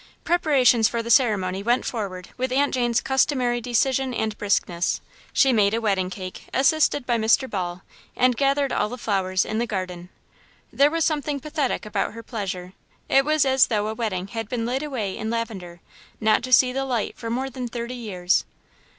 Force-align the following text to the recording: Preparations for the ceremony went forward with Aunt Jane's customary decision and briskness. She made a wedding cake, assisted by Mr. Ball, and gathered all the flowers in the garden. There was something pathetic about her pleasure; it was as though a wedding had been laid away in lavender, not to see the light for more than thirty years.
Preparations 0.23 0.87
for 0.87 1.03
the 1.03 1.11
ceremony 1.11 1.61
went 1.61 1.85
forward 1.85 2.29
with 2.35 2.51
Aunt 2.51 2.73
Jane's 2.73 3.01
customary 3.01 3.61
decision 3.61 4.15
and 4.15 4.35
briskness. 4.35 4.99
She 5.31 5.53
made 5.53 5.75
a 5.75 5.79
wedding 5.79 6.09
cake, 6.09 6.45
assisted 6.55 7.05
by 7.05 7.19
Mr. 7.19 7.47
Ball, 7.47 7.83
and 8.15 8.35
gathered 8.35 8.71
all 8.73 8.89
the 8.89 8.97
flowers 8.97 9.45
in 9.45 9.59
the 9.59 9.67
garden. 9.67 10.09
There 10.73 10.89
was 10.89 11.05
something 11.05 11.39
pathetic 11.39 11.85
about 11.85 12.13
her 12.13 12.23
pleasure; 12.23 12.73
it 13.09 13.23
was 13.25 13.45
as 13.45 13.67
though 13.67 13.85
a 13.89 13.93
wedding 13.93 14.29
had 14.29 14.49
been 14.49 14.65
laid 14.65 14.81
away 14.81 15.15
in 15.15 15.29
lavender, 15.29 15.81
not 16.19 16.41
to 16.45 16.51
see 16.51 16.73
the 16.73 16.85
light 16.85 17.15
for 17.15 17.29
more 17.29 17.51
than 17.51 17.67
thirty 17.67 17.93
years. 17.93 18.43